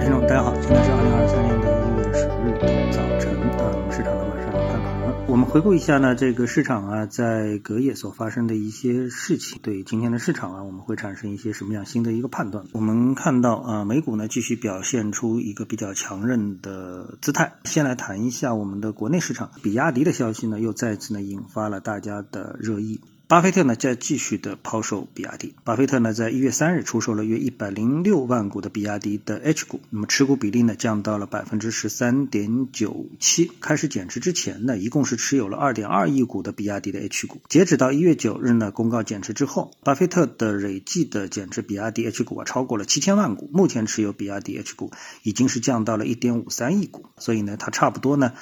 [0.00, 5.24] 听众，大家好，今天是二零二三年的一月十日的早晨，嗯，市场呢马上要开盘了。
[5.28, 12.64] 我们回顾一下呢，这个市场啊，在隔夜所发生的一些事情，对今天的市场啊，我们会产生一些什么样新的一个判断？
[12.72, 17.52] 我们看到啊，美股呢继续表现出一个比较强韧的姿态。
[17.64, 23.02] 先来谈一下我们的国内市场，比亚迪的消息呢，又再次呢引发了大家的热议。
[23.30, 25.54] 巴菲特呢在继续的抛售比亚迪。
[25.62, 33.48] 巴菲特呢在一月三日出售了约一百零六万股的比亚迪的 H 股，那么持股比例呢降到了百分之十三点九七。
[33.60, 37.40] 开始减持之前呢，一共是持有了二点二亿股的比亚迪的 H 股。
[37.48, 43.48] 截止到一月九日呢，公告减持之后，巴菲特的累计的减持比亚迪 H 股啊超过了七千万股。
[43.52, 44.90] 目前持有比亚迪 H 股
[45.22, 48.32] 已经是降到了一点五三亿股，所以呢，他差不多呢，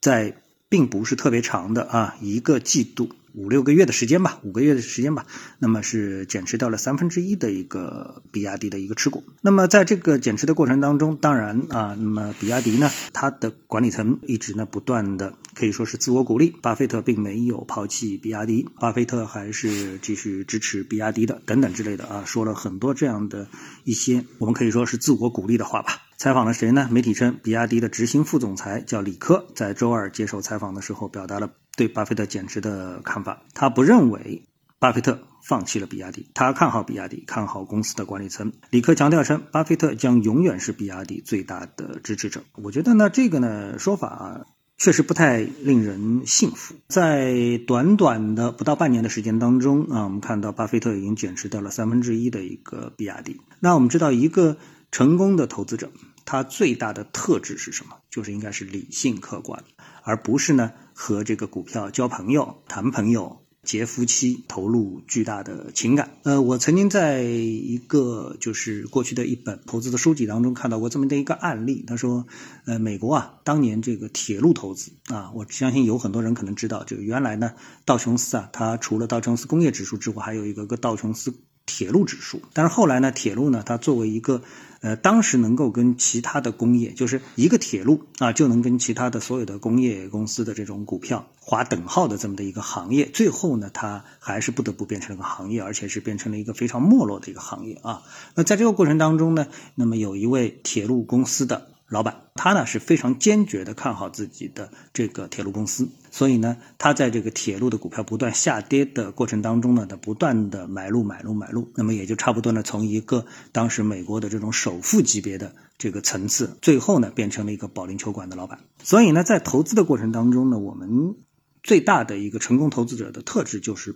[0.00, 0.36] 在
[0.68, 3.08] 并不是特别长的啊一个季度。
[3.36, 5.26] 五六个月的时间吧，五个月的时间吧，
[5.58, 9.22] 那么是减持掉了三分之一的一个比亚迪的一个持股。
[9.42, 23.48] 那么在这个减持的过程当中，当然啊，那么比亚迪呢，它的管理层一直呢不断的可以说是自我鼓励，巴菲特并没有抛弃比亚迪，巴菲特还是继续支持比亚迪的，等等之类的啊，说了很多这样的
[23.84, 26.02] 一些我们可以说是自我鼓励的话吧。
[26.16, 26.88] 采访了谁呢？
[26.90, 33.42] 媒体称，比亚迪的执行副总裁叫李科，在周二接受采访的时候，表达了对巴菲特减持的看法。
[33.54, 34.42] 他不认为
[34.78, 38.52] 巴菲特放弃了比亚迪，他看好比亚迪，看好公司的管理层。
[38.70, 42.42] 李克强调称，巴菲特将永远是比亚迪最大的支持者。
[42.54, 44.46] 我觉得呢，这个呢说法啊，
[44.78, 46.74] 确实不太令人信服。
[46.88, 53.40] 在短短的不到半年的时间当中啊，我们看到巴菲特已经减持掉了三分之一的一个比亚迪。
[53.60, 54.56] 那我们知道一个。
[54.92, 55.90] 成功的投资者，
[56.24, 57.96] 他最大的特质是什么？
[58.08, 59.64] 就是应该是理性客观，
[60.04, 66.16] 而不是呢和这个股票交朋友、谈朋友、结夫妻、投入巨大的情感。
[66.22, 71.84] 呃，我曾经在一个就是过去的一本投资的书籍当中看到过这么的一个案例。
[71.86, 72.26] 他说，
[72.64, 77.52] 呃，美国啊，当年这个铁路投资啊，我相信有很多人可能知道，就原来呢，
[77.84, 81.34] 道琼斯啊，它除了道琼斯工业指数之外，还有一个个道琼斯。
[81.66, 84.42] 铁路指数，但是后来呢，铁路呢，它作为一个，
[84.80, 98.02] 呃，当时能够跟其他的工业，就是一个铁路啊，就能跟其他的所有的工业公司的这种股票划等号的这么的一个行业，最后呢，它还是不得不变成了个行业，而且是变成了一个非常没落的一个行业啊。
[98.36, 101.75] 那在这个过程当中呢，那么有一位铁路公司的。
[101.88, 118.58] 老板，他呢是非常坚决的看好自己的这个铁路公司，所以呢，他在这个铁路的股票不断下跌的过程当中呢，他不断的买入买入买入，那么也就差不多呢，从一个当时美国的这种首富级别的这个层次，最后呢变成了一个保龄球馆的老板。
[118.82, 121.14] 所以呢，在投资的过程当中呢，我们
[121.62, 123.94] 最大的一个成功投资者的特质就是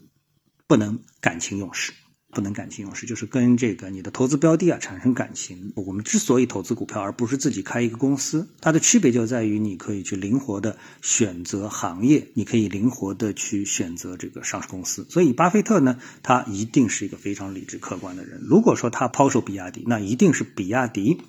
[0.69, 1.93] 不能感情用事。
[2.33, 5.73] 不能感情用事，就是跟这个你的投资标的啊产生感情。
[5.75, 15.07] 我们之所以投资股票，而不是自己开一个公司，它的区别就在于你可以去灵活的选择行业，你可以灵活的去选择这个上市公司。
[15.09, 18.41] 所以，巴菲特呢，他一定是一个非常理智客观的人。
[18.43, 21.21] 如果说他抛售比亚迪，那一定是比亚迪。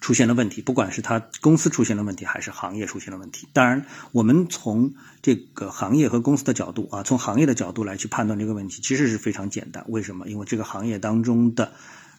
[0.00, 3.46] 出现了问题，不管是他公司出现了问题，还是行业出现了问题。
[3.52, 9.84] 当然，我们从这个行业和公司的角度啊，从行业的角度来去判断这个问题，其实是非常简单。
[9.88, 10.26] 为什么？
[10.26, 11.72] 因为这个行业当中的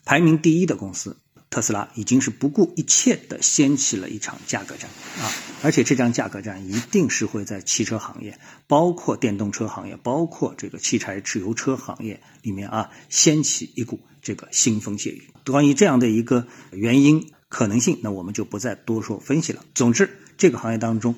[0.06, 1.18] 排名第一的公司
[1.50, 4.88] 特斯拉，已经是不顾一切的掀起了一场价格战
[5.20, 5.34] 啊！
[5.64, 15.30] 而且这场价格战一定是会在汽车行业，包括电动车行业，包括这个汽柴汽油车行业里面啊，掀起一股这个腥风血雨。
[15.46, 17.32] 关于这样的一个原因。
[17.52, 19.62] 可能性，那我们就不再多说分析了。
[19.76, 21.16] 总之，这个行业当中，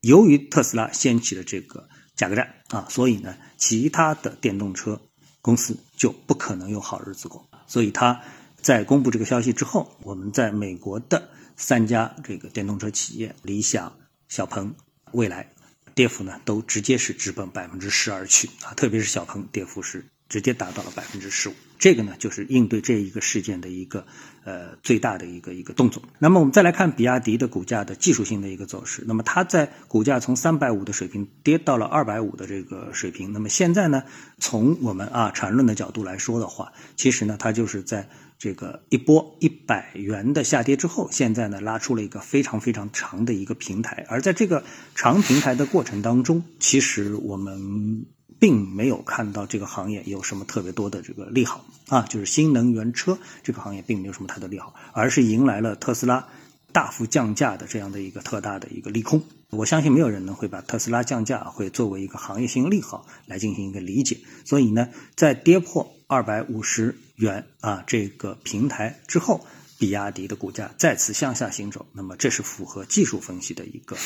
[0.00, 5.00] 由于特斯拉掀起了这个价格战啊，所以呢，其他的电动车
[5.40, 7.48] 公司就不可能有好日子过。
[7.68, 8.20] 所以，他
[8.60, 13.96] 在公布这个消息之后，我们在美国的三家这个电动车企业，理想、
[14.28, 14.74] 小鹏、
[15.12, 15.52] 蔚来，
[15.94, 20.04] 跌幅呢都直接是直奔百分之十而去啊，特别是小鹏，跌幅是。
[20.28, 24.04] 直接达到了百分之十五，这个呢就是应对这一个事件的一个
[24.44, 26.02] 呃最大的一个一个动作。
[26.18, 29.04] 那么我们再来看比亚迪的股价的技术性的一个走势。
[29.06, 33.32] 那么它在股价从三百五的水平跌到了二百五的这个水平。
[33.32, 34.02] 那么现在呢，
[34.38, 44.04] 从我们啊缠论的角度来说的话，其实呢它就是在这个一波一百元的下跌之后，现在呢拉出了一个非常非常长的一个平台。
[44.08, 44.64] 而在这个
[44.96, 48.06] 长平台的过程当中，其实我们。
[48.38, 56.26] 并没有看到这个行业有什么特别多的这个利好啊，就是新能源车这个行业并没有什么太多利好，而是迎来了特斯拉
[56.72, 59.22] 大幅降价的这样的一个特大的一个利空。
[59.50, 64.18] 我相信没有人呢会把特斯拉降价会作为一个行业性利好来进行一个理解。
[64.44, 69.46] 所以呢，在跌破二百五十元啊这个平台之后，
[69.78, 73.96] 比亚迪的股价再次向下行走，那么这是符合技术分析的一个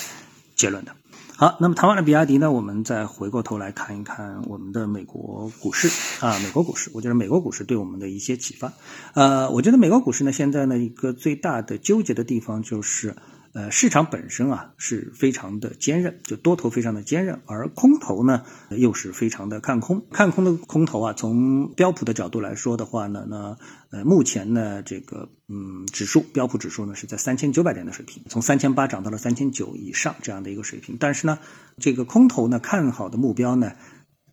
[0.55, 0.95] 结论的。
[1.41, 5.89] 好，那么谈完了比亚迪呢，我们再回过头来看一看我们的美国股市
[6.23, 8.75] 啊，美国股市，我觉得美国股市对我们的一些启发。
[9.15, 13.17] 呃，我觉得美国股市呢，现在呢一个最大的纠结的地方就是。
[13.53, 20.07] 呃，市场本身啊是非常的坚韧，就多头非常的坚韧，而空头呢又是非常的看空。
[20.13, 23.57] 看空的空头啊，从标普的角度来说的话呢，那
[23.91, 30.97] 呃目前呢这个嗯指数标普指数呢是在三千九百点的水平，从三千八涨到了三千九以上这样的一个水平。
[31.01, 31.41] 但是呢，
[31.79, 33.73] 这个空头呢看好的目标呢，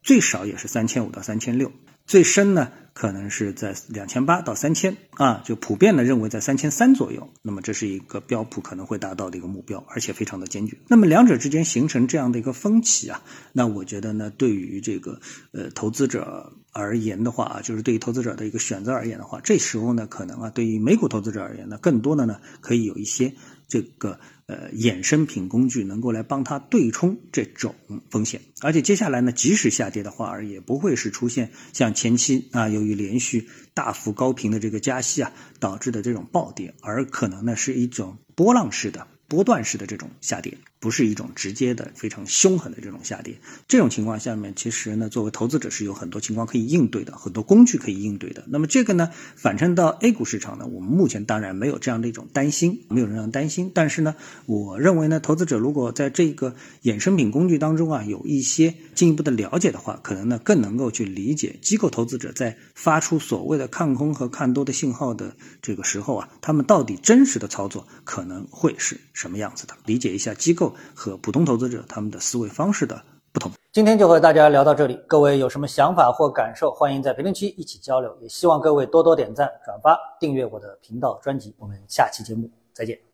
[0.03, 1.71] 最少也是三千五到三千六。
[2.07, 7.29] 最深呢，可能是在两千八到三千啊，就普遍的认为在三千三左右。
[7.41, 10.77] 那么这是一个标普可能会达到的一个目标，而且非常的坚决。
[10.87, 13.21] 那么两者之间形成这样的一个分歧啊，
[13.51, 15.19] 那我觉得呢，对于这个
[15.51, 23.33] 呃投资者而言的话啊，就是对于投资者的一个选择而言的话，这时候呢，可能啊，对于美股投资者而言呢，更多的呢，可以有一些。
[23.69, 27.75] 这个呃衍生品工具能够来帮他对冲这种
[28.09, 39.05] 风险，而且接下来呢，即使下跌的话，而也不会是出现像前期啊，由于连续大幅高频的这个加息啊导致的这种暴跌，而可能呢是一种波浪式的。
[39.29, 43.39] 波段式的这种下跌，不是一种直接的非常凶狠的这种下跌。
[43.67, 48.43] 这种情况下面，其实呢，作为投资者是有很多情况可以应对的，很多工具可以应对的。
[48.47, 53.71] 那么这个呢，反衬到 A 股市场呢，我们目前当然没有这样的一种担心，没有这样担心。
[53.73, 54.15] 但是呢，
[54.45, 68.99] 我认为呢，投资者如果在这个衍生品工具当中啊，有一些进一步的了解的话，可能呢更能够去理解机构投资者在发出所谓的看空和看多的信号的这个时候啊，他们到底真实的操作可能会是。
[69.13, 69.73] 什么样子的？
[69.85, 73.51] 理解一下机构和普通投资者他们的思维方式的不同。
[73.71, 78.15] 今天就和大家聊到这里，各位有什么想法或感受，欢迎在评论区一起交流。
[78.21, 81.53] 也希望各位多多点赞、转发、订阅我的频道专辑。
[81.59, 83.06] 我们下期节目再见。